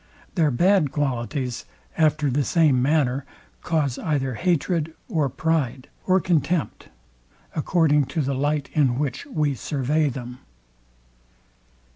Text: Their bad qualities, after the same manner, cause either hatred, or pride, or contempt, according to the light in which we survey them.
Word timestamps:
Their 0.33 0.49
bad 0.49 0.91
qualities, 0.91 1.63
after 1.95 2.31
the 2.31 2.43
same 2.43 2.81
manner, 2.81 3.23
cause 3.61 3.99
either 3.99 4.33
hatred, 4.33 4.95
or 5.07 5.29
pride, 5.29 5.89
or 6.07 6.19
contempt, 6.19 6.89
according 7.55 8.05
to 8.05 8.21
the 8.21 8.33
light 8.33 8.71
in 8.73 8.97
which 8.97 9.27
we 9.27 9.53
survey 9.53 10.09
them. 10.09 10.39